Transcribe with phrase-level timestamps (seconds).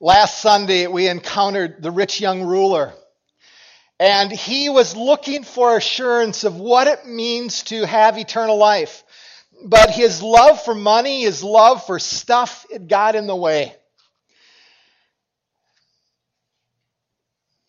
[0.00, 2.92] Last Sunday, we encountered the rich young ruler.
[3.98, 9.02] And he was looking for assurance of what it means to have eternal life.
[9.64, 13.74] But his love for money, his love for stuff, it got in the way.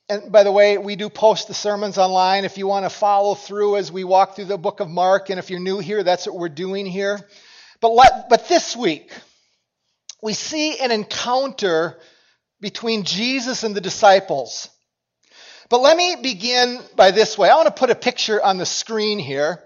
[0.07, 3.33] And by the way, we do post the sermons online if you want to follow
[3.33, 5.31] through as we walk through the book of Mark.
[5.31, 7.19] And if you're new here, that's what we're doing here.
[7.81, 9.11] But, let, but this week,
[10.21, 11.97] we see an encounter
[12.61, 14.69] between Jesus and the disciples.
[15.69, 17.49] But let me begin by this way.
[17.49, 19.63] I want to put a picture on the screen here.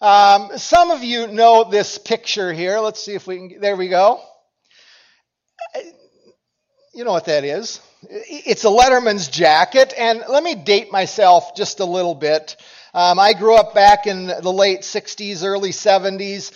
[0.00, 2.78] Um, some of you know this picture here.
[2.78, 3.60] Let's see if we can.
[3.60, 4.20] There we go.
[6.94, 7.80] You know what that is.
[8.08, 9.92] It's a Letterman's jacket.
[9.96, 12.56] And let me date myself just a little bit.
[12.94, 16.52] Um, I grew up back in the late 60s, early 70s.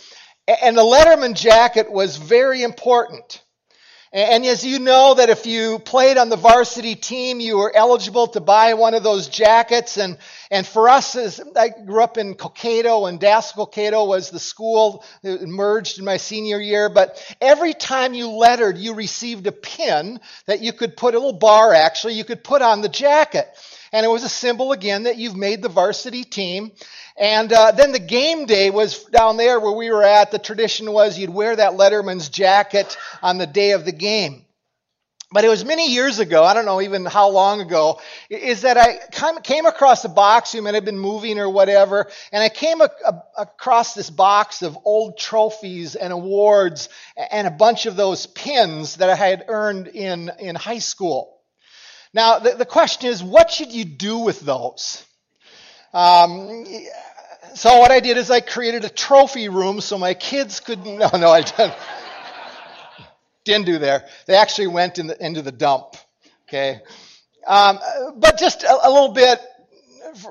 [0.63, 3.44] And the Letterman jacket was very important.
[4.15, 8.29] And as you know that if you played on the varsity team, you were eligible
[8.29, 9.99] to buy one of those jackets.
[9.99, 10.19] And,
[10.53, 15.43] and for us, as I grew up in Cokato, and Dassel-Cokato was the school that
[15.43, 16.89] merged in my senior year.
[16.89, 21.33] But every time you lettered, you received a pin that you could put, a little
[21.33, 23.49] bar actually, you could put on the jacket.
[23.95, 26.73] And it was a symbol again that you've made the varsity team.
[27.17, 30.33] And uh, then the game day was down there where we were at.
[30.33, 34.47] The tradition was you'd wear that Letterman's jacket on the day of the game.
[35.31, 38.77] But it was many years ago, I don't know even how long ago, is that
[38.77, 38.99] I
[39.45, 42.91] came across a box, you might have been moving or whatever, and I came a,
[43.07, 46.89] a, across this box of old trophies and awards
[47.31, 51.35] and a bunch of those pins that I had earned in, in high school.
[52.15, 55.05] Now, the, the question is, what should you do with those?
[55.93, 56.65] Um,
[57.55, 60.79] so what I did is I created a trophy room so my kids could.
[60.87, 61.75] No, no, I didn't.
[63.45, 64.07] didn't do there.
[64.27, 65.97] They actually went in the, into the dump.
[66.49, 66.81] Okay,
[67.47, 67.79] um,
[68.17, 69.41] but just a, a, little bit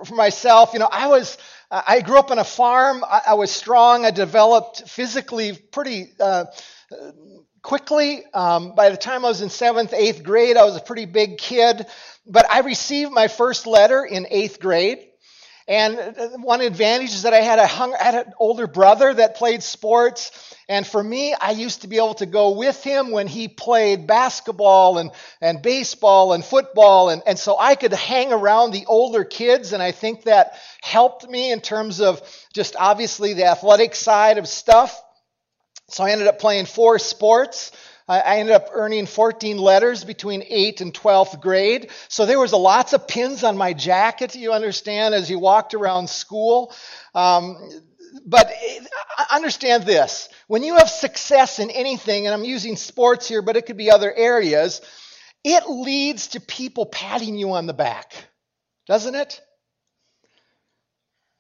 [0.06, 0.72] for, myself.
[0.74, 1.38] You know, I was.
[1.70, 3.04] I grew up on a farm.
[3.04, 4.06] I, I was strong.
[4.06, 6.14] I developed physically pretty.
[6.20, 6.46] Uh,
[7.64, 8.24] quickly.
[8.34, 11.40] Um, by the time I was in seventh, eighth grade, I was a pretty big
[11.40, 11.88] kid.
[12.28, 15.00] But I received my first letter in eighth grade.
[15.66, 15.98] And
[16.44, 19.64] one advantage is that I had, a hung, I had an older brother that played
[19.64, 20.54] sports.
[20.68, 24.06] And for me, I used to be able to go with him when he played
[24.06, 27.10] basketball and, and baseball and football.
[27.10, 29.72] And, and so I could hang around the older kids.
[29.72, 32.22] And I think that helped me in terms of
[32.54, 35.02] just obviously the athletic side of stuff.
[35.90, 37.72] So I ended up playing four sports.
[38.08, 41.90] I ended up earning 14 letters between 8th and 12th grade.
[42.10, 46.10] So there was lots of pins on my jacket, you understand, as you walked around
[46.10, 46.74] school.
[47.16, 47.58] Um,
[48.26, 48.52] but
[49.32, 53.66] understand this when you have success in anything, and I'm using sports here, but it
[53.66, 54.82] could be other areas,
[55.44, 58.14] it leads to people patting you on the back,
[58.86, 59.42] doesn't it?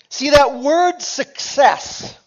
[0.09, 2.17] See, that word success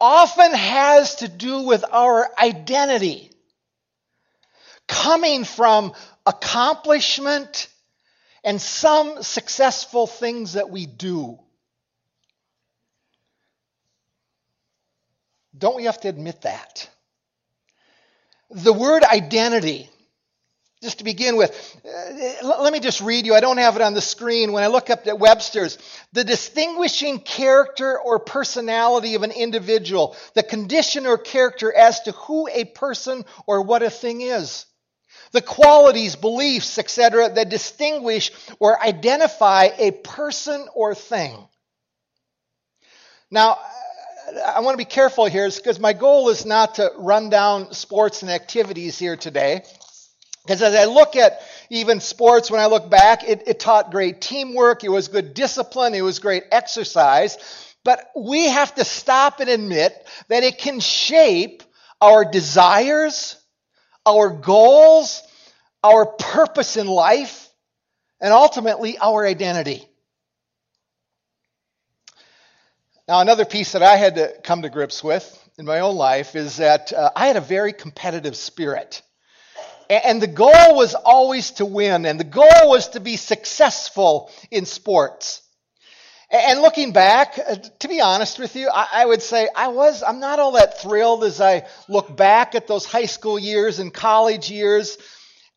[0.00, 3.30] often has to do with our identity
[4.86, 5.92] coming from
[6.26, 7.68] accomplishment
[8.42, 11.38] and some successful things that we do.
[15.56, 16.88] Don't we have to admit that?
[18.50, 19.88] The word identity
[20.84, 21.50] just to begin with,
[21.84, 23.34] uh, let me just read you.
[23.34, 24.52] I don't have it on the screen.
[24.52, 25.78] When I look up at Webster's,
[26.12, 32.48] the distinguishing character or personality of an individual, the condition or character as to who
[32.48, 34.66] a person or what a thing is.
[35.32, 38.30] The qualities, beliefs, etc., that distinguish
[38.60, 41.48] or identify a person or thing.
[43.30, 43.58] Now,
[44.44, 48.22] I want to be careful here because my goal is not to run down sports
[48.22, 49.62] and activities here today.
[50.44, 51.40] Because as I look at
[51.70, 55.94] even sports, when I look back, it, it taught great teamwork, it was good discipline,
[55.94, 57.38] it was great exercise.
[57.82, 61.62] But we have to stop and admit that it can shape
[62.00, 63.36] our desires,
[64.04, 65.22] our goals,
[65.82, 67.48] our purpose in life,
[68.20, 69.86] and ultimately our identity.
[73.08, 76.36] Now, another piece that I had to come to grips with in my own life
[76.36, 79.02] is that uh, I had a very competitive spirit.
[79.90, 84.66] And the goal was always to win, and the goal was to be successful in
[84.66, 85.42] sports.
[86.30, 90.20] And looking back, uh, to be honest with you, I would say I was, I'm
[90.20, 94.50] not all that thrilled as I look back at those high school years and college
[94.50, 94.98] years.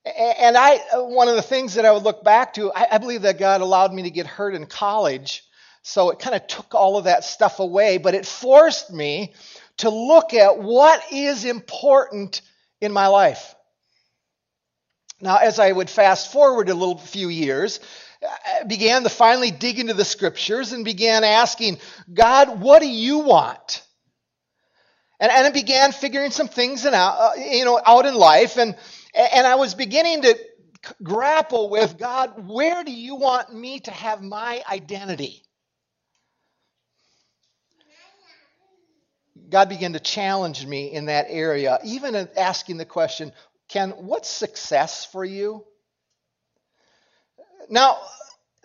[0.05, 3.23] And I, uh, one of the things that I would look back to, I believe
[3.23, 5.43] that God allowed me to get hurt in college.
[5.81, 9.33] So it kind of took all of that stuff away, but it forced me
[9.77, 12.41] to look at what is important
[12.81, 13.55] in my life.
[15.19, 17.79] Now, as I would fast forward a little few years,
[18.21, 21.79] I began to finally dig into the scriptures and began asking,
[22.13, 23.83] God, what do you want?
[25.19, 28.57] And, and I began figuring some things in out, uh, you know, out in life,
[28.57, 28.75] and,
[29.15, 30.37] and I was beginning to
[31.01, 35.43] grapple with God, where do you want me to have my identity?
[39.49, 43.31] God began to challenge me in that area, even asking the question,
[43.69, 45.65] Ken, what's success for you?
[47.69, 47.97] Now,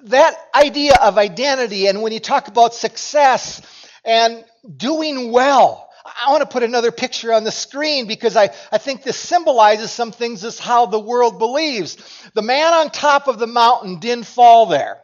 [0.05, 3.63] that idea of identity, and when you talk about success
[4.05, 4.45] and
[4.77, 9.03] doing well, I want to put another picture on the screen because I, I think
[9.03, 11.97] this symbolizes some things as how the world believes.
[12.35, 14.99] The man on top of the mountain didn't fall there.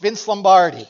[0.00, 0.88] Vince Lombardi.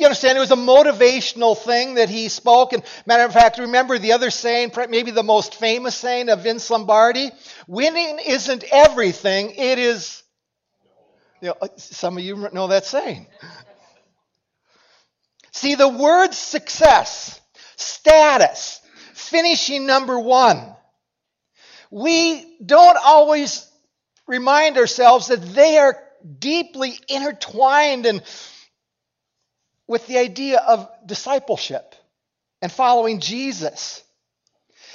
[0.00, 0.38] You understand?
[0.38, 2.72] It was a motivational thing that he spoke.
[2.72, 6.70] And matter of fact, remember the other saying, maybe the most famous saying of Vince
[6.70, 7.30] Lombardi?
[7.66, 10.22] Winning isn't everything, it is.
[11.42, 13.26] You know, uh, some of you know that saying.
[15.52, 17.38] See, the word success,
[17.76, 18.80] status,
[19.12, 20.74] finishing number one,
[21.90, 23.70] we don't always
[24.26, 26.02] remind ourselves that they are
[26.38, 28.22] deeply intertwined and
[29.90, 31.96] with the idea of discipleship
[32.62, 34.04] and following Jesus.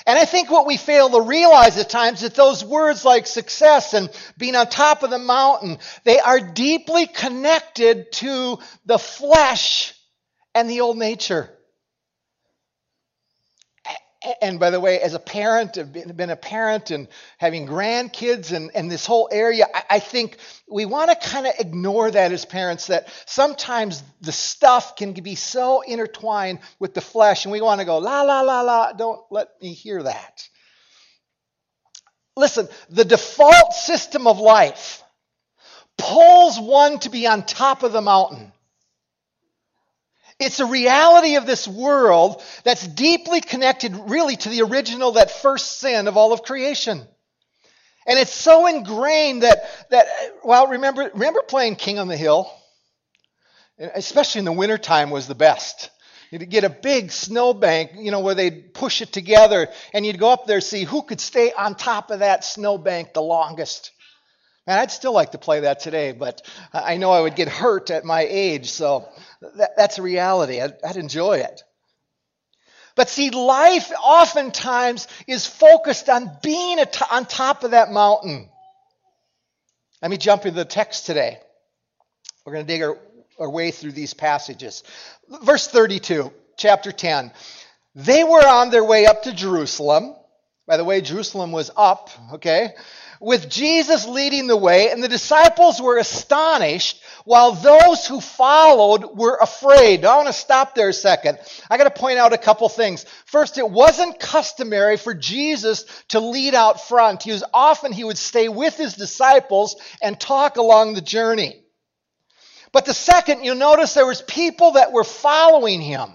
[0.07, 3.27] And I think what we fail to realize at times is that those words like
[3.27, 9.93] success and being on top of the mountain, they are deeply connected to the flesh
[10.53, 11.49] and the old nature
[14.41, 17.07] and by the way, as a parent, I've been a parent and
[17.37, 20.37] having grandkids and, and this whole area, I, I think
[20.69, 25.35] we want to kind of ignore that as parents that sometimes the stuff can be
[25.35, 29.21] so intertwined with the flesh and we want to go, la, la, la, la, don't
[29.31, 30.47] let me hear that.
[32.37, 35.03] Listen, the default system of life
[35.97, 38.51] pulls one to be on top of the mountain.
[40.39, 45.79] It's a reality of this world that's deeply connected, really, to the original, that first
[45.79, 47.01] sin of all of creation.
[48.05, 50.07] And it's so ingrained that, that
[50.43, 52.51] well, remember, remember playing King on the Hill?
[53.77, 55.89] Especially in the wintertime was the best.
[56.31, 60.31] You'd get a big snowbank, you know, where they'd push it together, and you'd go
[60.31, 63.91] up there see who could stay on top of that snowbank the longest.
[64.67, 66.41] And I'd still like to play that today, but
[66.73, 69.07] I know I would get hurt at my age, so
[69.57, 70.59] that, that's a reality.
[70.59, 71.63] I'd, I'd enjoy it.
[72.95, 76.79] But see, life oftentimes is focused on being
[77.11, 78.49] on top of that mountain.
[80.01, 81.39] Let me jump into the text today.
[82.45, 82.97] We're going to dig our,
[83.39, 84.83] our way through these passages.
[85.43, 87.31] Verse 32, chapter 10.
[87.95, 90.15] They were on their way up to Jerusalem.
[90.67, 92.73] By the way, Jerusalem was up, okay?
[93.19, 99.37] With Jesus leading the way, and the disciples were astonished, while those who followed were
[99.41, 100.01] afraid.
[100.01, 101.39] Now, I want to stop there a second.
[101.69, 103.05] I got to point out a couple things.
[103.25, 107.23] First, it wasn't customary for Jesus to lead out front.
[107.23, 111.63] He was often he would stay with his disciples and talk along the journey.
[112.71, 116.09] But the second, you'll notice there was people that were following him.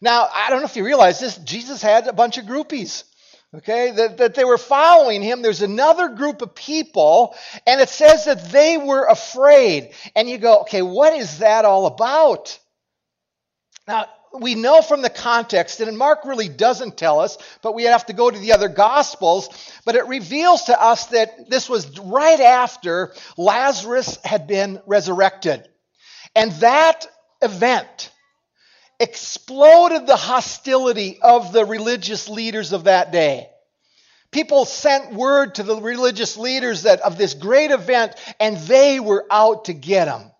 [0.00, 3.04] Now, I don't know if you realize this, Jesus had a bunch of groupies
[3.54, 5.42] okay, that, that they were following him.
[5.42, 7.34] There's another group of people,
[7.66, 9.92] and it says that they were afraid.
[10.14, 12.58] And you go, okay, what is that all about?
[13.86, 14.06] Now,
[14.38, 18.12] we know from the context, and Mark really doesn't tell us, but we have to
[18.12, 19.48] go to the other Gospels,
[19.84, 25.66] but it reveals to us that this was right after Lazarus had been resurrected.
[26.36, 27.06] And that
[27.40, 28.12] event,
[29.00, 33.48] exploded the hostility of the religious leaders of that day.
[34.30, 39.24] People sent word to the religious leaders that of this great event, and they were
[39.30, 40.30] out to get him.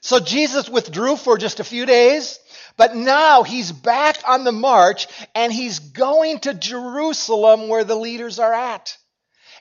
[0.00, 2.38] So Jesus withdrew for just a few days,
[2.76, 8.38] but now he's back on the march and he's going to Jerusalem where the leaders
[8.38, 8.96] are at.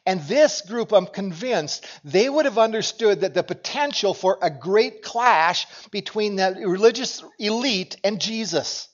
[0.10, 5.04] And this group, I'm convinced, they would have understood that the potential for a great
[5.04, 8.88] clash between the religious elite and Jesus.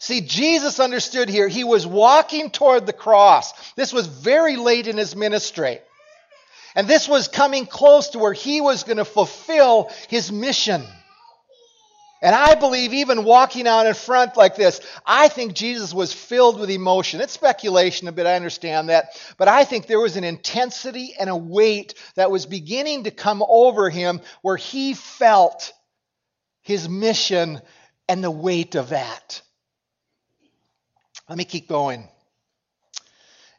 [0.00, 3.52] See, Jesus understood here, he was walking toward the cross.
[3.76, 5.78] This was very late in his ministry.
[6.74, 10.82] And this was coming close to where he was going to fulfill his mission.
[12.24, 16.58] And I believe even walking out in front like this, I think Jesus was filled
[16.58, 17.20] with emotion.
[17.20, 19.20] It's speculation a bit, I understand that.
[19.36, 23.44] But I think there was an intensity and a weight that was beginning to come
[23.46, 25.74] over him where he felt
[26.62, 27.60] his mission
[28.08, 29.42] and the weight of that.
[31.28, 32.08] Let me keep going.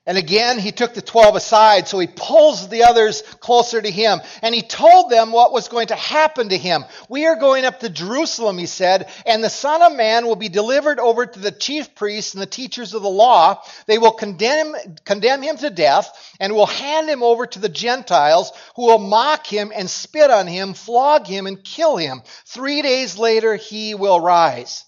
[0.08, 4.22] And again, he took the twelve aside, so he pulls the others closer to him.
[4.44, 6.86] And he told them what was going to happen to him.
[7.10, 10.50] We are going up to Jerusalem, he said, and the Son of Man will be
[10.50, 13.64] delivered over to the chief priests and the teachers of the law.
[13.88, 18.52] They will condemn, condemn him to death and will hand him over to the Gentiles,
[18.76, 22.22] who will mock him and spit on him, flog him, and kill him.
[22.46, 24.86] Three days later, he will rise.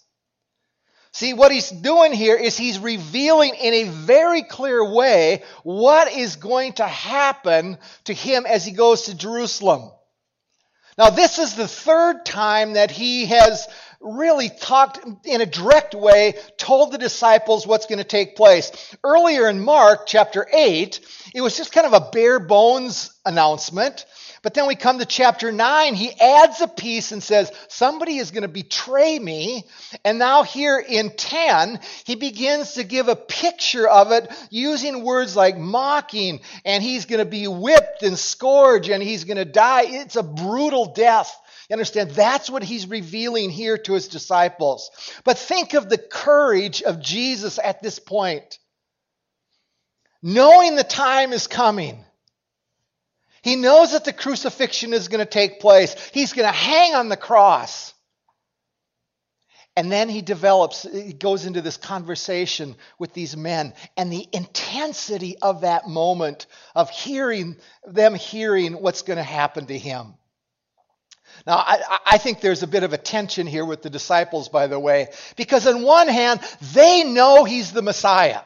[1.17, 6.35] See, what he's doing here is he's revealing in a very clear way what is
[6.35, 9.89] going to happen to him as he goes to Jerusalem.
[10.95, 13.67] Now, this is the third time that he has
[13.99, 18.95] really talked in a direct way, told the disciples what's going to take place.
[19.03, 20.99] Earlier in Mark chapter 8,
[21.33, 24.05] it was just kind of a bare bones announcement.
[24.47, 28.31] But then we come to chapter 9, he adds a piece and says, Somebody is
[28.31, 29.65] going to betray me.
[30.05, 35.35] And now, here in 10, he begins to give a picture of it using words
[35.35, 39.83] like mocking, and he's going to be whipped and scourged, and he's going to die.
[39.85, 41.37] It's a brutal death.
[41.69, 42.11] You understand?
[42.11, 44.91] That's what he's revealing here to his disciples.
[45.25, 48.59] But think of the courage of Jesus at this point.
[50.23, 52.05] Knowing the time is coming
[53.41, 55.95] he knows that the crucifixion is going to take place.
[56.13, 57.93] He's going to hang on the cross.
[59.77, 65.37] And then he develops, he goes into this conversation with these men, and the intensity
[65.39, 70.15] of that moment of hearing them hearing what's going to happen to him.
[71.45, 74.65] Now, I, I, think there's a bit of a tension here with the disciples, by
[74.65, 76.39] the way, because on one hand,
[76.73, 78.41] they know he's the Messiah,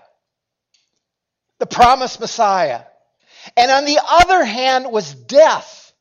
[1.59, 2.81] the promised Messiah.
[3.57, 5.93] And on the other hand was death.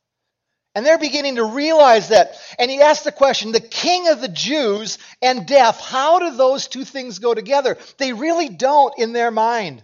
[0.73, 2.35] And they're beginning to realize that.
[2.57, 6.67] And he asked the question the king of the Jews and death, how do those
[6.67, 7.77] two things go together?
[7.97, 9.83] They really don't in their mind.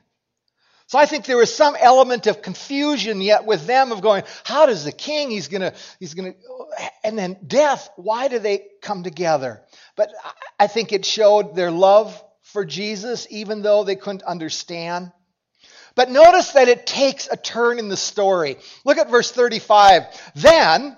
[0.87, 4.65] So I think there was some element of confusion yet with them of going, how
[4.67, 6.39] does the king, he's going to, he's going to,
[7.03, 9.61] and then death, why do they come together?
[9.97, 10.13] But
[10.57, 15.11] I think it showed their love for Jesus, even though they couldn't understand.
[15.97, 18.57] But notice that it takes a turn in the story.
[18.85, 20.03] Look at verse 35.
[20.35, 20.95] Then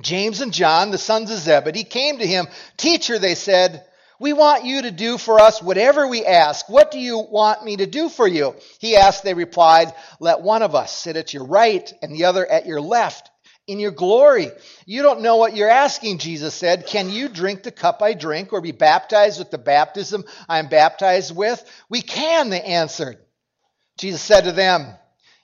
[0.00, 2.46] James and John, the sons of Zebedee, came to him.
[2.78, 3.84] Teacher, they said,
[4.18, 6.66] we want you to do for us whatever we ask.
[6.70, 8.54] What do you want me to do for you?
[8.78, 12.50] He asked, they replied, Let one of us sit at your right and the other
[12.50, 13.30] at your left
[13.66, 14.50] in your glory.
[14.86, 16.86] You don't know what you're asking, Jesus said.
[16.86, 20.68] Can you drink the cup I drink or be baptized with the baptism I am
[20.68, 21.62] baptized with?
[21.90, 23.18] We can, they answered.
[23.96, 24.94] Jesus said to them,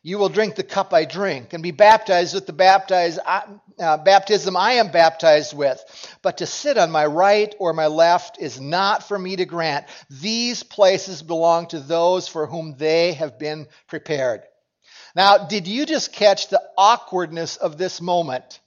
[0.03, 4.57] You will drink the cup I drink and be baptized with the baptized, uh, baptism
[4.57, 5.83] I am baptized with.
[6.23, 9.87] But to sit on my right or my left is not for me to grant.
[10.11, 14.43] These places belong to those for whom they have been prepared.
[15.15, 18.61] Now, did you just catch the awkwardness of this moment?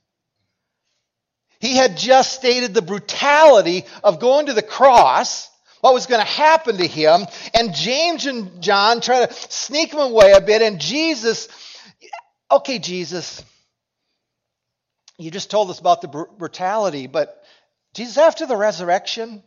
[1.59, 5.49] He had just stated the brutality of going to the cross
[5.85, 7.27] what was going to happen to him.
[7.53, 10.63] And James and John try to sneak him away a bit.
[10.63, 11.47] And Jesus,
[12.49, 13.43] okay, Jesus,
[15.19, 17.39] you just told us about the brutality, but
[17.93, 19.43] Jesus, after the resurrection,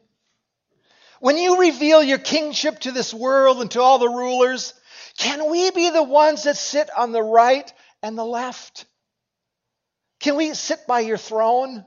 [1.18, 4.74] when you reveal your kingship to this world and to all the rulers,
[5.18, 7.68] can we be the ones that sit on the right
[8.00, 8.84] and the left?
[10.20, 11.84] Can we sit by your throne?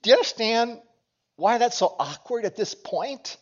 [0.00, 0.80] Do you understand
[1.40, 3.36] why that's so awkward at this point?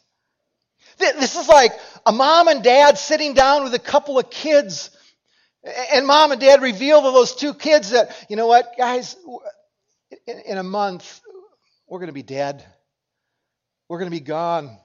[0.99, 1.73] This is like
[2.07, 4.91] a mom and dad sitting down with a couple of kids,
[5.93, 9.17] and mom and dad reveal to those two kids that, you know what, guys,
[10.27, 11.21] in a month,
[11.89, 12.65] we're going to be dead.
[13.89, 14.79] We're going to be gone.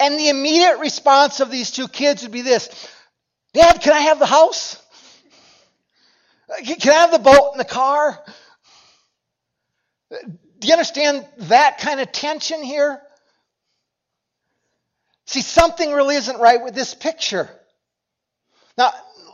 [0.00, 2.68] And the immediate response of these two kids would be this
[3.54, 4.82] Dad, can I have the house?
[6.64, 8.22] Can I have the boat and the car?
[10.68, 13.00] You understand that kind of tension here?
[15.26, 17.48] See, something really isn't right with this picture.
[18.76, 18.92] Now,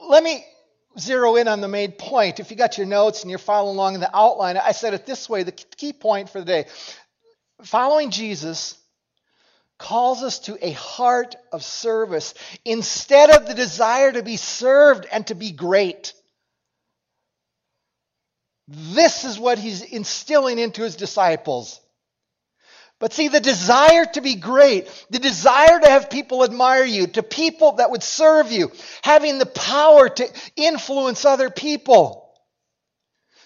[0.09, 0.47] let me
[0.97, 2.39] zero in on the main point.
[2.39, 5.07] If you got your notes and you're following along in the outline, I said it
[5.07, 6.67] this way the key point for the day.
[7.65, 8.79] Following Jesus
[9.77, 15.27] calls us to a heart of service instead of the desire to be served and
[15.27, 16.13] to be great.
[18.69, 21.81] This is what he's instilling into his disciples.
[23.01, 27.23] But see, the desire to be great, the desire to have people admire you, to
[27.23, 32.25] people that would serve you, having the power to influence other people.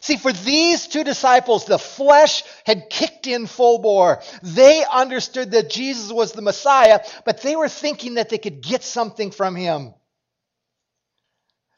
[0.00, 4.22] See, for these two disciples, the flesh had kicked in full bore.
[4.42, 8.84] They understood that Jesus was the Messiah, but they were thinking that they could get
[8.84, 9.94] something from him.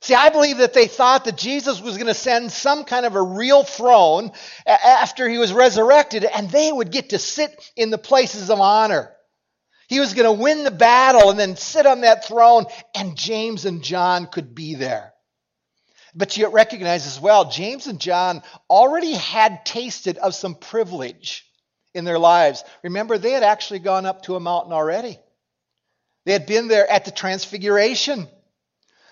[0.02, 3.16] See, I believe that they thought that Jesus was going to send some kind of
[3.16, 4.33] a real throne
[4.66, 9.12] after he was resurrected, and they would get to sit in the places of honor.
[9.88, 12.64] He was going to win the battle and then sit on that throne,
[12.95, 15.12] and James and John could be there.
[16.14, 21.45] But you recognize as well, James and John already had tasted of some privilege
[21.92, 22.64] in their lives.
[22.83, 25.19] Remember, they had actually gone up to a mountain already,
[26.25, 28.28] they had been there at the Transfiguration.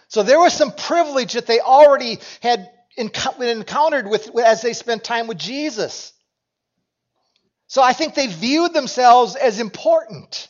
[0.08, 5.26] So there was some privilege that they already had encountered with as they spent time
[5.26, 6.12] with Jesus.
[7.68, 10.48] So I think they viewed themselves as important.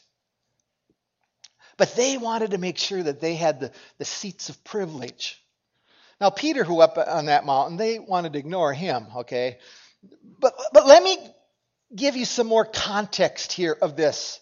[1.77, 5.43] But they wanted to make sure that they had the, the seats of privilege.
[6.21, 9.59] Now, Peter, who up on that mountain, they wanted to ignore him, okay?
[10.41, 11.17] But, but let me
[11.95, 14.41] give you some more context here of this.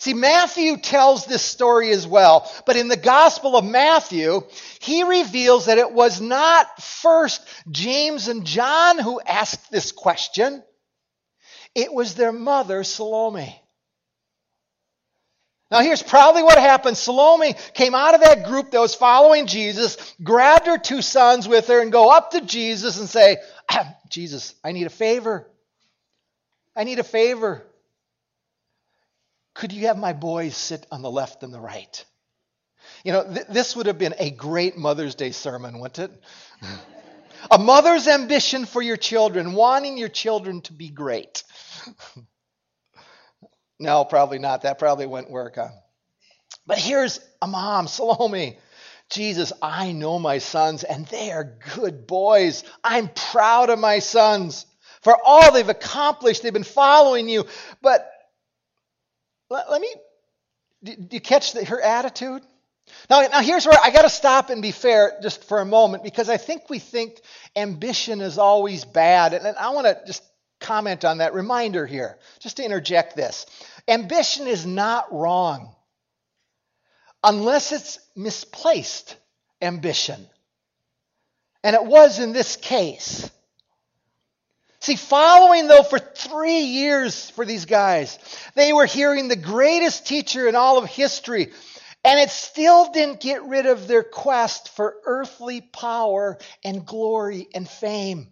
[0.00, 4.40] See, Matthew tells this story as well, but in the Gospel of Matthew,
[4.80, 10.62] he reveals that it was not first James and John who asked this question,
[11.74, 13.60] it was their mother, Salome.
[15.70, 16.96] Now, here's probably what happened.
[16.96, 21.66] Salome came out of that group that was following Jesus, grabbed her two sons with
[21.68, 23.36] her, and go up to Jesus and say,
[24.08, 25.46] Jesus, I need a favor.
[26.74, 27.69] I need a favor.
[29.60, 32.02] Could you have my boys sit on the left and the right?
[33.04, 36.22] You know, th- this would have been a great Mother's Day sermon, wouldn't it?
[37.50, 41.44] a mother's ambition for your children, wanting your children to be great.
[43.82, 44.62] No, probably not.
[44.62, 45.54] That probably wouldn't work.
[45.56, 45.68] Huh?
[46.66, 48.58] But here's a mom, Salome.
[49.08, 52.62] Jesus, I know my sons, and they are good boys.
[52.84, 54.66] I'm proud of my sons
[55.00, 56.42] for all they've accomplished.
[56.42, 57.46] They've been following you.
[57.80, 58.06] But
[59.50, 59.94] let, let me,
[60.84, 62.42] do you catch the, her attitude?
[63.08, 66.02] Now, now here's where I got to stop and be fair just for a moment
[66.02, 67.20] because I think we think
[67.54, 69.34] ambition is always bad.
[69.34, 70.22] And, and I want to just
[70.60, 73.46] comment on that reminder here, just to interject this.
[73.88, 75.74] Ambition is not wrong
[77.22, 79.16] unless it's misplaced
[79.60, 80.26] ambition.
[81.62, 83.30] And it was in this case.
[84.80, 88.18] See, following though for three years for these guys,
[88.54, 91.52] they were hearing the greatest teacher in all of history,
[92.02, 97.68] and it still didn't get rid of their quest for earthly power and glory and
[97.68, 98.28] fame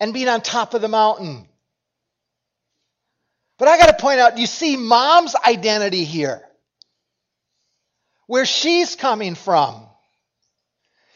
[0.00, 1.46] and being on top of the mountain.
[3.58, 6.42] But I got to point out, you see mom's identity here.
[8.26, 9.86] Where she's coming from.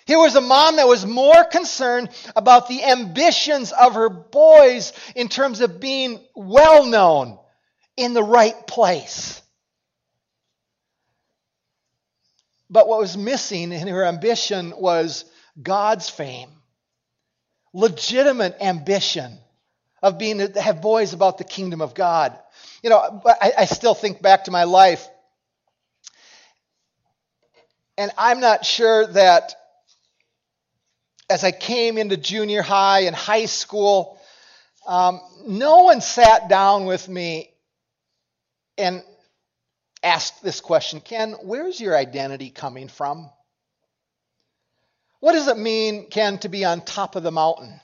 [0.07, 5.29] Here was a mom that was more concerned about the ambitions of her boys in
[5.29, 7.38] terms of being well known
[7.97, 9.40] in the right place.
[12.69, 15.25] But what was missing in her ambition was
[15.61, 16.51] God's fame,
[17.73, 19.38] legitimate ambition
[20.03, 22.38] of being to have boys about the kingdom of God.
[22.83, 25.09] You know, I, I still think back to my life,
[27.97, 29.55] and I'm not sure that
[31.30, 34.20] as I came into junior high and high school,
[34.87, 37.50] um, no one sat down with me
[38.76, 39.02] and
[40.02, 43.30] asked this question Ken, where's your identity coming from?
[45.20, 47.80] What does it mean, Ken, to be on top of the mountain?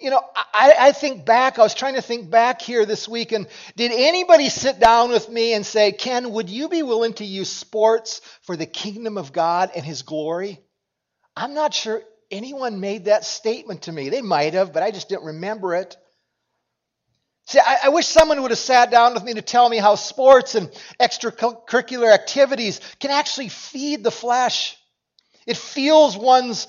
[0.00, 3.32] you know, I, I, think back, I was trying to think back here this week,
[3.32, 7.24] and did anybody sit down with me and say, Ken, would you be willing to
[7.24, 10.58] use sports for the kingdom of God and his glory?
[11.40, 14.10] I'm not sure anyone made that statement to me.
[14.10, 15.96] They might have, but I just didn't remember it.
[17.46, 19.94] See, I, I wish someone would have sat down with me to tell me how
[19.94, 24.76] sports and extracurricular activities can actually feed the flesh.
[25.46, 26.68] It fuels one's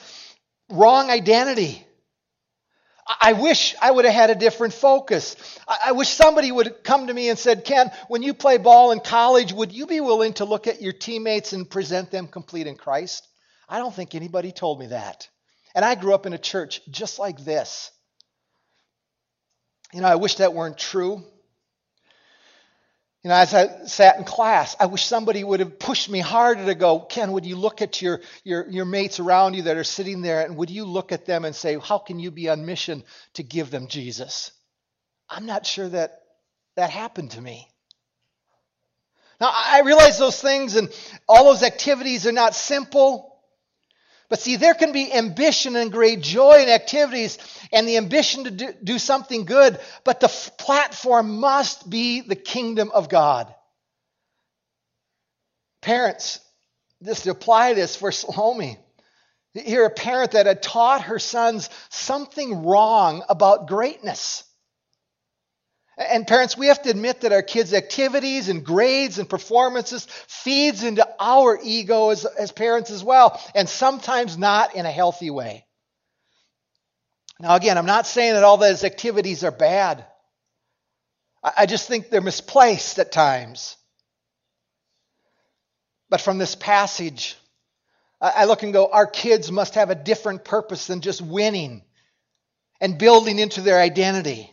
[0.70, 1.86] wrong identity.
[3.20, 5.36] I wish I would have had a different focus.
[5.68, 9.02] I wish somebody would come to me and said, Ken, when you play ball in
[9.02, 12.78] college, would you be willing to look at your teammates and present them complete in
[12.78, 13.28] Christ?
[13.72, 15.30] I don't think anybody told me that.
[15.74, 17.90] And I grew up in a church just like this.
[19.94, 21.24] You know, I wish that weren't true.
[23.24, 26.66] You know, as I sat in class, I wish somebody would have pushed me harder
[26.66, 29.86] to go, Ken, would you look at your, your, your mates around you that are
[29.86, 32.66] sitting there and would you look at them and say, how can you be on
[32.66, 33.04] mission
[33.36, 34.52] to give them Jesus?
[35.30, 36.20] I'm not sure that
[36.76, 37.70] that happened to me.
[39.40, 40.90] Now, I realize those things and
[41.28, 43.31] all those activities are not simple,
[44.32, 47.38] But see, there can be ambition and great joy in activities
[47.74, 52.38] and the ambition to do, do something good, but the f- platform must be the
[52.38, 53.54] kingdom of God.
[55.82, 56.40] Parents,
[57.04, 58.78] just apply this for Salome.
[59.54, 64.46] Here, a parent that had taught her sons something wrong about greatness.
[65.98, 70.84] And parents, we have to admit that our kids' activities and grades and performances feeds
[70.84, 75.66] into our ego as, as parents as well, and sometimes not in a healthy way.
[77.40, 80.06] Now, again, I'm not saying that all those activities are bad.
[81.44, 83.76] I, I just think they're misplaced at times.
[86.10, 87.36] But from this passage,
[88.22, 91.84] I, I look and go, our kids must have a different purpose than just winning
[92.80, 94.51] and building into their identity.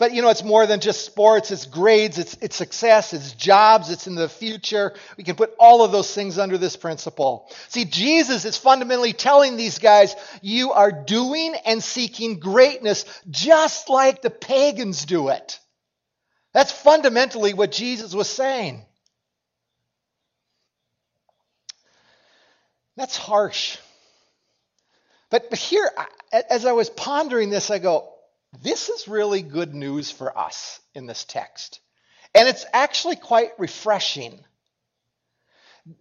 [0.00, 3.90] But you know, it's more than just sports, it's grades, it's, it's success, it's jobs,
[3.90, 4.94] it's in the future.
[5.18, 7.50] We can put all of those things under this principle.
[7.68, 14.22] See, Jesus is fundamentally telling these guys, you are doing and seeking greatness just like
[14.22, 15.60] the pagans do it.
[16.54, 18.82] That's fundamentally what Jesus was saying.
[22.96, 23.76] That's harsh.
[25.28, 25.90] But, but here,
[26.48, 28.14] as I was pondering this, I go,
[28.62, 31.80] this is really good news for us in this text.
[32.34, 34.44] And it's actually quite refreshing.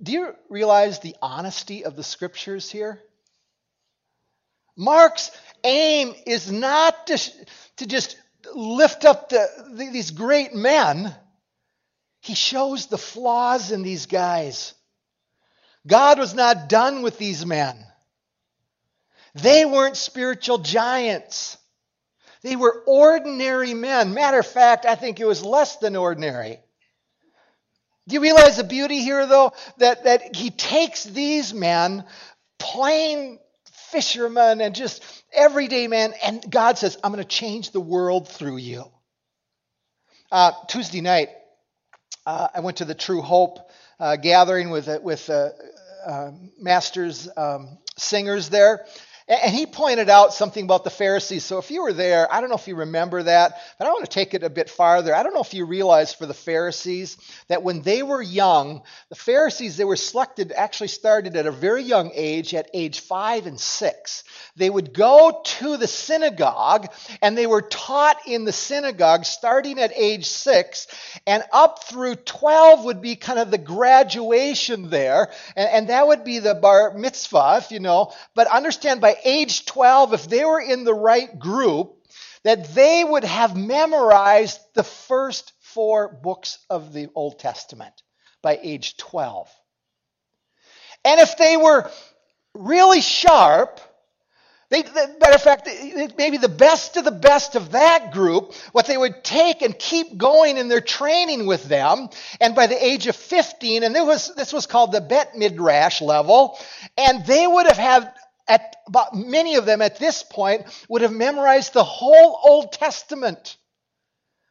[0.01, 3.01] Do you realize the honesty of the scriptures here?
[4.75, 5.31] Mark's
[5.63, 7.17] aim is not to,
[7.77, 8.17] to just
[8.53, 11.13] lift up the, the, these great men,
[12.21, 14.73] he shows the flaws in these guys.
[15.87, 17.77] God was not done with these men.
[19.35, 21.57] They weren't spiritual giants.
[22.41, 24.13] They were ordinary men.
[24.13, 26.59] Matter of fact, I think it was less than ordinary.
[28.07, 29.53] Do you realize the beauty here, though?
[29.77, 32.05] That, that he takes these men,
[32.57, 33.39] plain
[33.91, 38.57] fishermen and just everyday men, and God says, I'm going to change the world through
[38.57, 38.85] you.
[40.31, 41.29] Uh, Tuesday night,
[42.25, 43.59] uh, I went to the True Hope
[43.99, 45.49] uh, gathering with, with uh,
[46.05, 48.85] uh, Masters um, singers there.
[49.29, 51.45] And he pointed out something about the Pharisees.
[51.45, 54.03] So if you were there, I don't know if you remember that, but I want
[54.03, 55.13] to take it a bit farther.
[55.13, 57.15] I don't know if you realize for the Pharisees
[57.47, 61.83] that when they were young, the Pharisees, they were selected, actually started at a very
[61.83, 64.23] young age, at age five and six.
[64.55, 66.87] They would go to the synagogue
[67.21, 70.87] and they were taught in the synagogue starting at age six
[71.27, 75.29] and up through 12 would be kind of the graduation there.
[75.55, 78.11] And, and that would be the bar mitzvah, if you know.
[78.33, 81.95] But understand by age 12, if they were in the right group,
[82.43, 88.01] that they would have memorized the first four books of the Old Testament
[88.41, 89.49] by age 12.
[91.05, 91.89] And if they were
[92.53, 93.79] really sharp,
[94.69, 95.67] they, matter of fact,
[96.17, 100.15] maybe the best of the best of that group, what they would take and keep
[100.15, 104.53] going in their training with them, and by the age of 15, and was, this
[104.53, 106.59] was called the Bet Midrash level,
[106.97, 108.13] and they would have had
[108.49, 113.55] at about many of them at this point would have memorized the whole Old Testament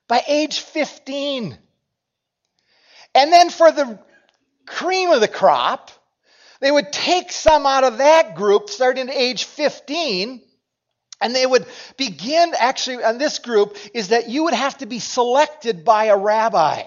[0.07, 1.59] by age 15.
[3.15, 3.99] And then for the
[4.67, 5.91] cream of the crop,
[6.61, 10.43] they would take some out of that group starting at age 15
[11.21, 15.01] and they would begin actually on this group is that you would have to be
[15.01, 16.85] selected by a rabbi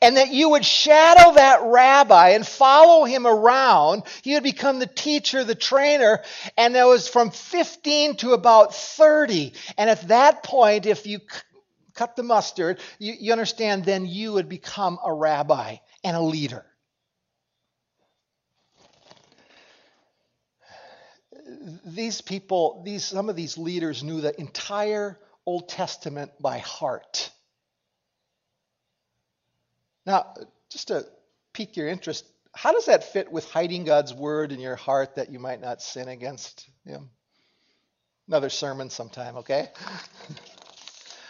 [0.00, 4.04] and that you would shadow that rabbi and follow him around.
[4.22, 6.22] He would become the teacher, the trainer,
[6.56, 9.52] and that was from 15 to about 30.
[9.76, 11.20] And at that point, if you
[11.94, 16.64] cut the mustard, you, you understand, then you would become a rabbi and a leader.
[21.84, 27.30] These people, these, some of these leaders knew the entire Old Testament by heart.
[30.08, 30.32] Now,
[30.70, 31.04] just to
[31.52, 35.30] pique your interest, how does that fit with hiding God's word in your heart that
[35.30, 37.10] you might not sin against Him?
[38.26, 39.68] Another sermon sometime, okay?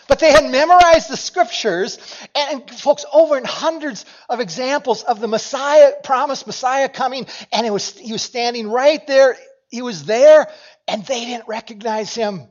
[0.06, 1.98] But they had memorized the scriptures,
[2.34, 7.70] and folks, over in hundreds of examples of the Messiah, promised Messiah coming, and it
[7.70, 9.36] was he was standing right there.
[9.68, 10.48] He was there,
[10.86, 12.48] and they didn't recognize him.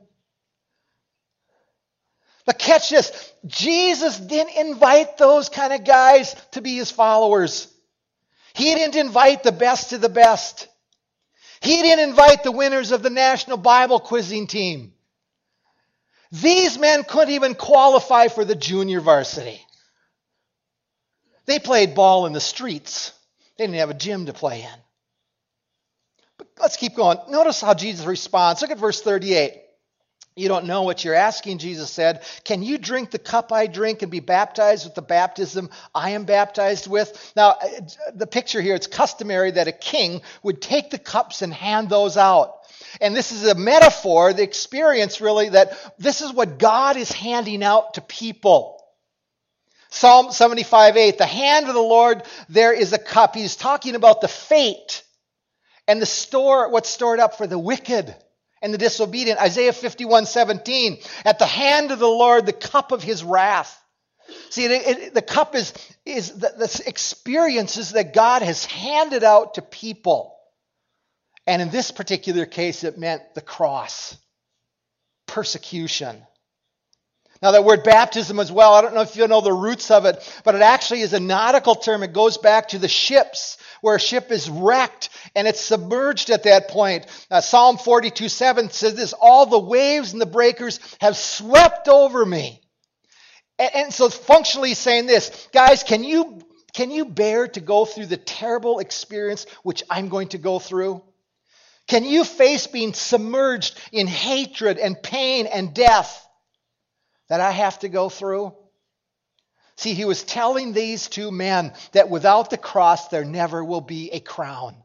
[2.48, 7.70] But catch this Jesus didn't invite those kind of guys to be his followers.
[8.54, 10.66] He didn't invite the best of the best.
[11.60, 14.94] He didn't invite the winners of the National Bible Quizzing Team.
[16.32, 19.60] These men couldn't even qualify for the junior varsity.
[21.44, 23.12] They played ball in the streets,
[23.58, 24.80] they didn't have a gym to play in.
[26.38, 27.18] But let's keep going.
[27.28, 28.62] Notice how Jesus responds.
[28.62, 29.67] Look at verse 38.
[30.38, 32.22] You don't know what you're asking, Jesus said.
[32.44, 36.24] Can you drink the cup I drink and be baptized with the baptism I am
[36.24, 37.32] baptized with?
[37.34, 37.56] Now,
[38.14, 42.16] the picture here, it's customary that a king would take the cups and hand those
[42.16, 42.54] out.
[43.00, 47.64] And this is a metaphor, the experience really, that this is what God is handing
[47.64, 48.80] out to people.
[49.90, 53.34] Psalm 75 8, the hand of the Lord, there is a cup.
[53.34, 55.02] He's talking about the fate
[55.88, 58.14] and the store, what's stored up for the wicked
[58.62, 59.40] and the disobedient.
[59.40, 63.80] Isaiah 51 17, at the hand of the Lord, the cup of his wrath.
[64.50, 65.72] See, it, it, the cup is,
[66.04, 70.36] is the, the experiences that God has handed out to people.
[71.46, 74.16] And in this particular case, it meant the cross,
[75.26, 76.22] persecution.
[77.40, 80.06] Now, that word baptism as well, I don't know if you know the roots of
[80.06, 82.02] it, but it actually is a nautical term.
[82.02, 86.44] It goes back to the ships, where a ship is wrecked and it's submerged at
[86.44, 87.06] that point.
[87.30, 92.24] Uh, Psalm 42 7 says this All the waves and the breakers have swept over
[92.24, 92.60] me.
[93.58, 96.40] And, and so, functionally saying this, guys, can you,
[96.72, 101.02] can you bear to go through the terrible experience which I'm going to go through?
[101.86, 106.26] Can you face being submerged in hatred and pain and death
[107.28, 108.54] that I have to go through?
[109.76, 114.10] See, he was telling these two men that without the cross, there never will be
[114.10, 114.76] a crown.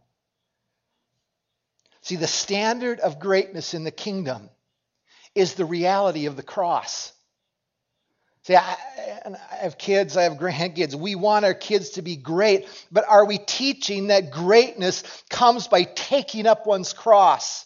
[2.03, 4.49] See, the standard of greatness in the kingdom
[5.35, 7.13] is the reality of the cross.
[8.43, 8.75] See, I,
[9.25, 10.95] I, have kids, I have grandkids.
[10.95, 15.83] We want our kids to be great, but are we teaching that greatness comes by
[15.83, 17.65] taking up one's cross?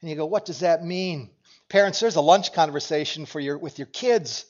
[0.00, 1.28] And you go, what does that mean?
[1.68, 4.46] Parents, there's a lunch conversation for your, with your kids.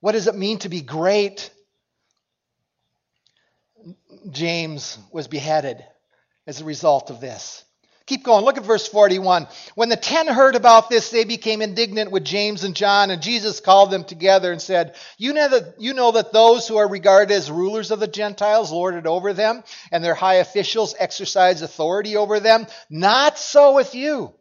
[0.00, 1.48] What does it mean to be great?
[4.30, 5.84] James was beheaded
[6.44, 7.64] as a result of this.
[8.08, 8.42] Keep going.
[8.42, 9.46] Look at verse 41.
[9.74, 13.60] When the ten heard about this, they became indignant with James and John, and Jesus
[13.60, 17.30] called them together and said, You know that, you know that those who are regarded
[17.34, 22.16] as rulers of the Gentiles lord it over them, and their high officials exercise authority
[22.16, 22.66] over them.
[22.88, 24.32] Not so with you.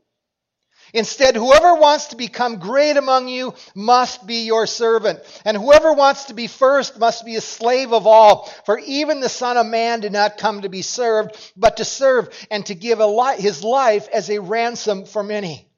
[0.93, 5.19] Instead, whoever wants to become great among you must be your servant.
[5.43, 8.45] And whoever wants to be first must be a slave of all.
[8.65, 12.29] For even the Son of Man did not come to be served, but to serve
[12.49, 15.69] and to give li- his life as a ransom for many.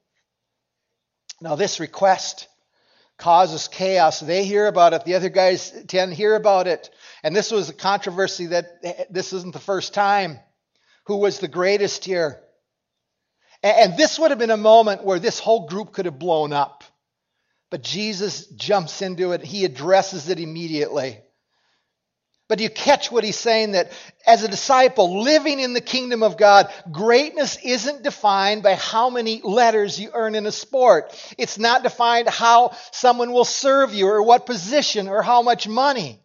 [1.40, 2.48] Now, this request
[3.16, 4.20] causes chaos.
[4.20, 5.04] They hear about it.
[5.04, 6.90] The other guys tend to hear about it.
[7.22, 10.38] And this was a controversy that eh, this isn't the first time.
[11.04, 12.42] Who was the greatest here?
[13.62, 16.84] And this would have been a moment where this whole group could have blown up.
[17.70, 21.20] But Jesus jumps into it, he addresses it immediately.
[22.48, 23.72] But do you catch what he's saying?
[23.72, 23.92] That
[24.26, 29.40] as a disciple living in the kingdom of God, greatness isn't defined by how many
[29.44, 31.14] letters you earn in a sport.
[31.38, 36.20] It's not defined how someone will serve you or what position or how much money.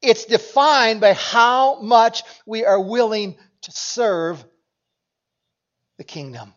[0.00, 4.42] It's defined by how much we are willing to serve
[5.98, 6.54] the kingdom.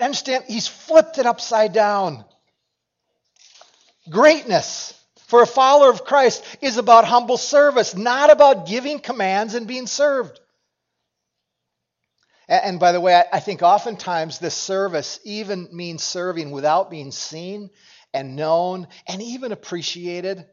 [0.00, 2.24] Understand, he's flipped it upside down.
[4.08, 4.94] Greatness
[5.26, 9.86] for a follower of Christ is about humble service, not about giving commands and being
[9.86, 10.40] served.
[12.48, 17.70] And by the way, I think oftentimes this service even means serving without being seen
[18.12, 20.44] and known and even appreciated.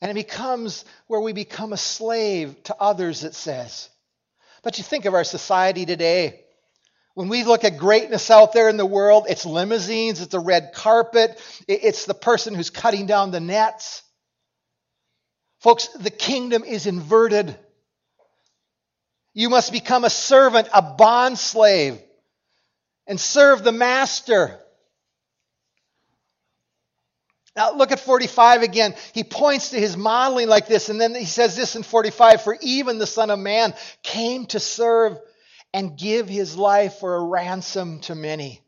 [0.00, 3.88] And it becomes where we become a slave to others, it says.
[4.64, 6.40] But you think of our society today.
[7.14, 10.72] When we look at greatness out there in the world, it's limousines, it's the red
[10.74, 14.02] carpet, it's the person who's cutting down the nets.
[15.60, 17.56] Folks, the kingdom is inverted.
[19.34, 22.00] You must become a servant, a bond slave,
[23.06, 24.58] and serve the master.
[27.54, 28.94] Now, look at 45 again.
[29.12, 32.56] He points to his modeling like this, and then he says this in 45 For
[32.62, 35.18] even the Son of Man came to serve
[35.72, 38.60] and give his life for a ransom to many.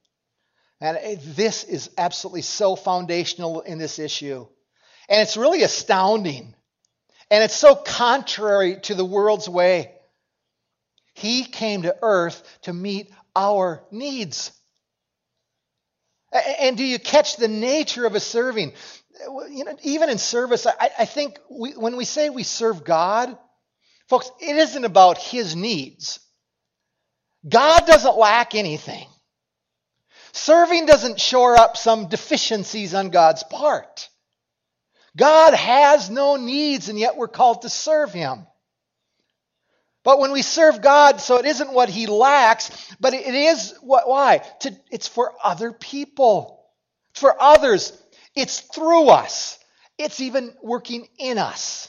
[0.81, 4.47] And this is absolutely so foundational in this issue.
[5.09, 6.55] And it's really astounding.
[7.31, 9.93] And it's so contrary to the world's way.
[11.15, 14.53] He came to earth to meet our needs.
[16.33, 18.73] And do you catch the nature of a serving?
[19.51, 23.39] You know, even in service, I, I think we, when we say we serve God,
[24.09, 26.19] folks, it isn't about His needs.
[27.49, 29.07] God doesn't lack anything.
[30.33, 34.09] Serving doesn't shore up some deficiencies on God's part.
[35.17, 38.47] God has no needs, and yet we're called to serve Him.
[40.03, 44.09] But when we serve God, so it isn't what He lacks, but it is what,
[44.09, 44.39] why?
[44.61, 46.65] To, it's for other people,
[47.13, 47.93] it's for others.
[48.35, 49.59] It's through us,
[49.99, 51.89] it's even working in us.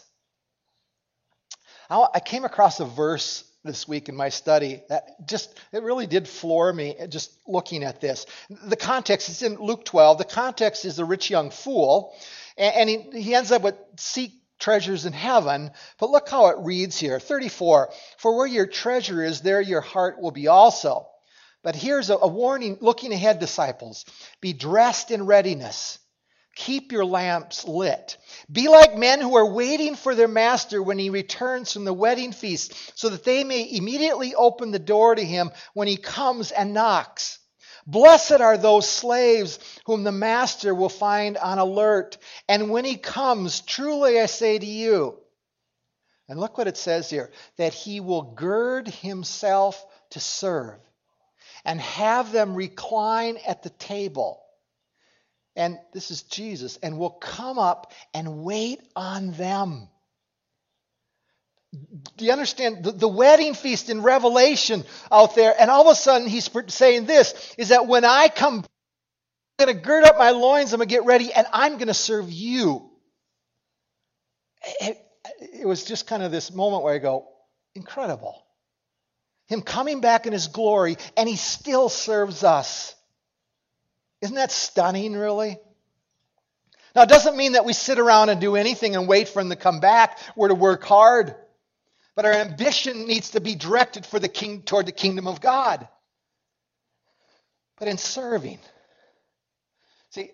[1.90, 6.28] I came across a verse this week in my study that just it really did
[6.28, 8.26] floor me just looking at this
[8.66, 12.14] the context is in luke 12 the context is the rich young fool
[12.58, 15.72] and, he, he ends up with seek treasures in heaven.
[16.00, 20.22] But look how it reads here 34 For where your treasure is, there your heart
[20.22, 21.08] will be also.
[21.64, 24.06] But here's a, a warning looking ahead, disciples
[24.42, 26.00] be dressed in readiness.
[26.56, 28.18] Keep your lamps lit.
[28.50, 32.32] Be like men who are waiting for their master when he returns from the wedding
[32.32, 36.74] feast, so that they may immediately open the door to him when he comes and
[36.74, 37.40] knocks.
[37.86, 42.18] Blessed are those slaves whom the master will find on alert.
[42.48, 45.20] And when he comes, truly I say to you,
[46.28, 50.80] and look what it says here that he will gird himself to serve
[51.64, 54.42] and have them recline at the table.
[55.56, 59.88] And this is Jesus, and will come up and wait on them
[62.18, 65.54] do you understand the, the, wedding feast in Revelation out there?
[65.60, 68.64] And all of a sudden, he's saying this is that when I come,
[69.60, 71.88] I'm going to gird up my loins, I'm going to get ready, and I'm going
[71.88, 72.90] to serve you.
[74.82, 74.98] It,
[75.62, 77.28] it was just kind of this moment where I go,
[77.74, 78.42] incredible.
[79.48, 82.96] Him coming back in his glory, and he still serves us.
[84.22, 85.60] Isn't that stunning, really?
[86.96, 89.50] Now, it doesn't mean that we sit around and do anything and wait for him
[89.50, 90.20] to come back.
[90.36, 91.36] We're to work hard.
[92.16, 95.88] But our ambition needs to be directed for the king toward the kingdom of God.
[97.78, 98.60] But in serving,
[100.12, 100.32] see,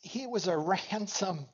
[0.00, 1.46] he was a ransom.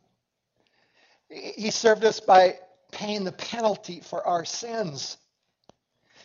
[1.29, 2.59] He served us by
[2.91, 5.17] paying the penalty for our sins.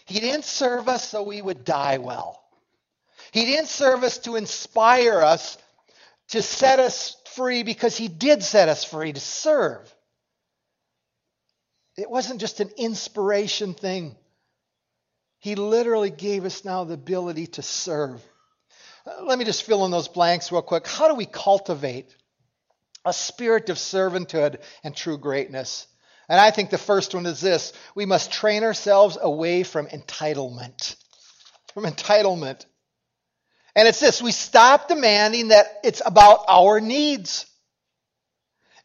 [0.05, 2.43] He didn't serve us so we would die well.
[3.37, 5.59] He didn't serve us to inspire us,
[6.29, 9.93] to set us free, because He did set us free to serve.
[11.95, 14.15] It wasn't just an inspiration thing.
[15.37, 18.23] He literally gave us now the ability to serve.
[19.05, 20.87] Uh, let me just fill in those blanks real quick.
[20.87, 22.15] How do we cultivate
[23.05, 25.85] a spirit of servanthood and true greatness?
[26.27, 30.95] And I think the first one is this we must train ourselves away from entitlement.
[31.75, 32.65] From entitlement.
[33.77, 37.45] And it's this we stop demanding that it's about our needs.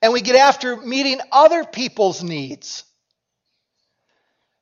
[0.03, 2.85] And we get after meeting other people's needs.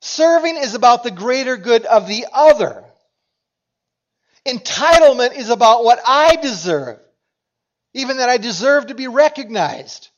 [0.01, 2.85] Serving is about the greater good of the other.
[4.47, 7.01] Entitlement is about what I deserve,
[7.93, 10.11] even that I deserve to be recognized.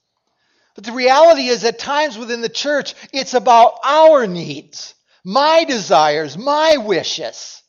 [0.75, 4.94] But the reality is, at times within the church, it's about our needs,
[5.25, 7.62] my desires, my wishes.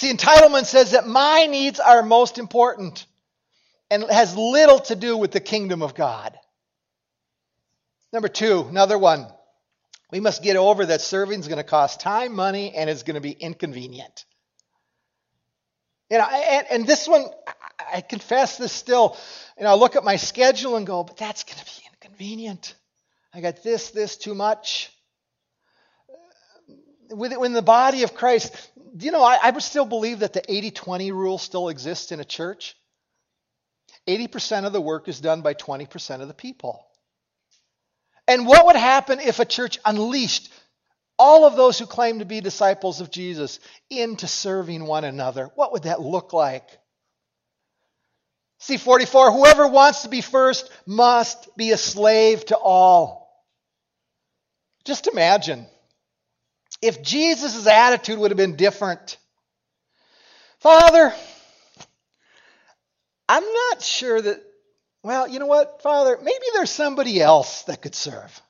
[0.00, 3.04] See, entitlement says that my needs are most important
[3.90, 6.38] and has little to do with the kingdom of God.
[8.10, 9.26] Number two, another one.
[10.10, 13.16] We must get over that serving is going to cost time, money, and it's going
[13.16, 14.24] to be inconvenient.
[16.08, 17.26] You know, and, and this one,
[17.92, 19.18] I, confess this still.
[19.58, 22.74] You know, I look at my schedule and go, but that's going to be inconvenient.
[23.34, 24.90] I got this, this, too much.
[27.14, 31.12] Within the body of Christ, you know, I, I still believe that the 80 20
[31.12, 32.76] rule still exists in a church.
[34.08, 36.84] 80% of the work is done by 20% of the people.
[38.26, 40.52] And what would happen if a church unleashed
[41.18, 45.50] all of those who claim to be disciples of Jesus into serving one another?
[45.54, 46.66] What would that look like?
[48.60, 53.20] See 44 whoever wants to be first must be a slave to all.
[54.84, 55.66] Just imagine
[56.82, 59.16] if Jesus' attitude would have been different.
[60.58, 61.12] Father,
[63.28, 64.42] I'm not sure that
[65.02, 66.18] well, you know what, Father?
[66.22, 68.40] Maybe there's somebody else that could serve.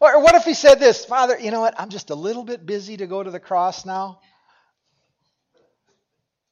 [0.00, 1.78] Or what if he said this, Father, you know what?
[1.78, 4.20] I'm just a little bit busy to go to the cross now.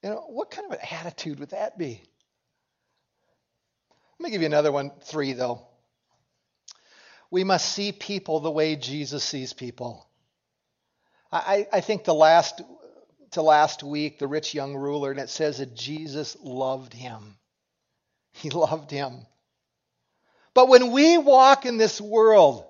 [0.05, 2.01] You know, what kind of an attitude would that be?
[4.19, 5.67] Let me give you another one, three though.
[7.31, 10.07] We must see people the way Jesus sees people.
[11.33, 12.61] I, I think the last
[13.33, 17.37] to last week, the rich young ruler, and it says that Jesus loved him.
[18.33, 19.27] He loved him.
[20.55, 22.65] But when we walk in this world,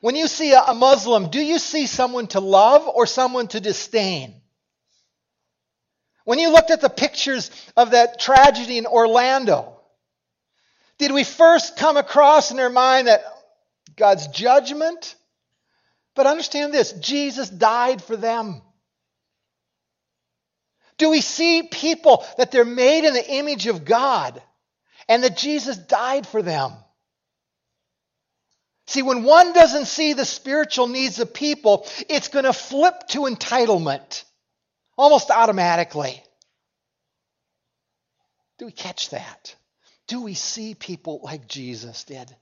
[0.00, 4.40] when you see a Muslim, do you see someone to love or someone to disdain?
[6.24, 9.80] When you looked at the pictures of that tragedy in Orlando,
[10.98, 13.24] did we first come across in our mind that
[13.94, 15.14] God's judgment?
[16.14, 18.62] But understand this Jesus died for them.
[20.98, 24.42] Do we see people that they're made in the image of God
[25.08, 26.72] and that Jesus died for them?
[28.86, 33.20] See, when one doesn't see the spiritual needs of people, it's going to flip to
[33.22, 34.24] entitlement
[34.96, 36.22] almost automatically.
[38.58, 39.54] Do we catch that?
[40.06, 42.34] Do we see people like Jesus did?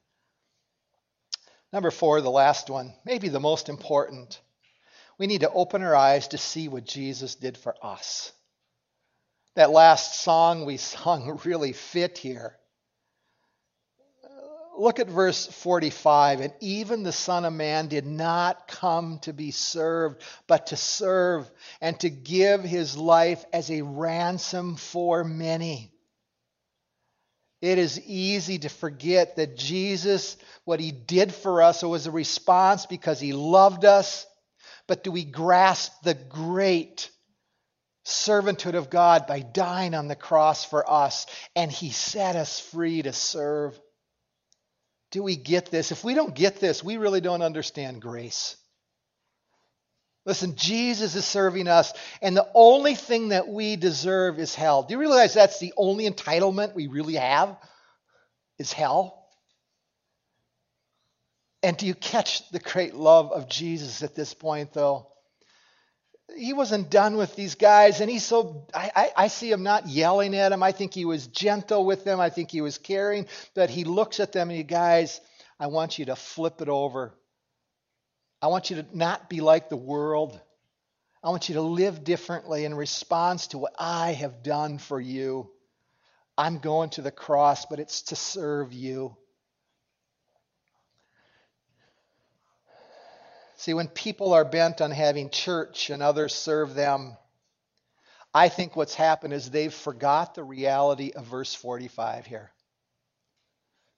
[1.74, 4.40] Number four, the last one, maybe the most important.
[5.18, 8.30] We need to open our eyes to see what Jesus did for us.
[9.56, 12.56] That last song we sung really fit here.
[14.78, 16.42] Look at verse 45.
[16.42, 21.50] And even the Son of Man did not come to be served, but to serve
[21.80, 25.93] and to give his life as a ransom for many.
[27.64, 30.36] It is easy to forget that Jesus,
[30.66, 34.26] what he did for us, it was a response because he loved us.
[34.86, 37.08] But do we grasp the great
[38.04, 41.24] servanthood of God by dying on the cross for us?
[41.56, 43.80] And he set us free to serve.
[45.10, 45.90] Do we get this?
[45.90, 48.58] If we don't get this, we really don't understand grace.
[50.26, 54.82] Listen, Jesus is serving us, and the only thing that we deserve is hell.
[54.82, 57.56] Do you realize that's the only entitlement we really have?
[58.58, 59.28] Is hell?
[61.62, 65.08] And do you catch the great love of Jesus at this point, though?
[66.34, 68.66] He wasn't done with these guys, and he's so.
[68.72, 70.62] I, I, I see him not yelling at them.
[70.62, 72.18] I think he was gentle with them.
[72.18, 73.26] I think he was caring.
[73.54, 75.20] But he looks at them and he, guys,
[75.60, 77.14] I want you to flip it over
[78.44, 80.38] I want you to not be like the world.
[81.22, 85.50] I want you to live differently in response to what I have done for you.
[86.36, 89.16] I'm going to the cross, but it's to serve you.
[93.56, 97.16] See, when people are bent on having church and others serve them,
[98.34, 102.50] I think what's happened is they've forgot the reality of verse 45 here.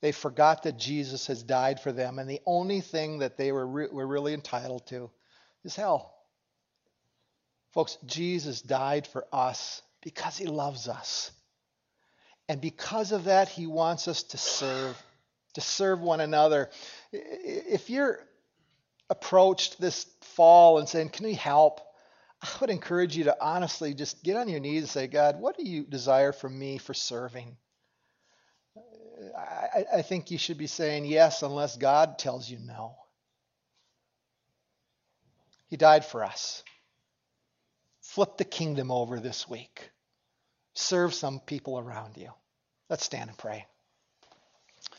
[0.00, 3.66] They forgot that Jesus has died for them, and the only thing that they were,
[3.66, 5.10] re- were really entitled to
[5.64, 6.14] is hell.
[7.72, 11.30] Folks, Jesus died for us because he loves us.
[12.48, 15.02] And because of that, he wants us to serve,
[15.54, 16.70] to serve one another.
[17.12, 18.20] If you're
[19.10, 21.80] approached this fall and saying, Can we help?
[22.42, 25.56] I would encourage you to honestly just get on your knees and say, God, what
[25.56, 27.56] do you desire from me for serving?
[29.36, 32.96] I, I think you should be saying yes unless God tells you no.
[35.68, 36.62] He died for us.
[38.02, 39.90] Flip the kingdom over this week.
[40.74, 42.30] Serve some people around you.
[42.88, 43.66] Let's stand and pray.